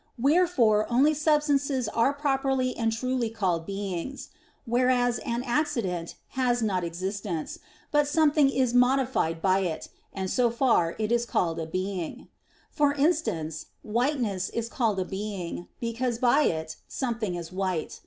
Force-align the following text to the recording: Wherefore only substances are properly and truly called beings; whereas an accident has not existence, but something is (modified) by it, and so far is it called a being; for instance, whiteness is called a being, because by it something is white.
Wherefore 0.17 0.87
only 0.91 1.13
substances 1.13 1.87
are 1.87 2.11
properly 2.11 2.75
and 2.75 2.91
truly 2.91 3.29
called 3.29 3.67
beings; 3.67 4.29
whereas 4.65 5.19
an 5.19 5.43
accident 5.43 6.15
has 6.29 6.63
not 6.63 6.83
existence, 6.83 7.59
but 7.91 8.07
something 8.07 8.49
is 8.49 8.73
(modified) 8.73 9.43
by 9.43 9.59
it, 9.59 9.89
and 10.11 10.27
so 10.27 10.49
far 10.49 10.93
is 10.93 11.25
it 11.25 11.27
called 11.27 11.59
a 11.59 11.67
being; 11.67 12.29
for 12.71 12.95
instance, 12.95 13.67
whiteness 13.83 14.49
is 14.49 14.69
called 14.69 14.99
a 14.99 15.05
being, 15.05 15.67
because 15.79 16.17
by 16.17 16.45
it 16.45 16.77
something 16.87 17.35
is 17.35 17.51
white. 17.51 17.99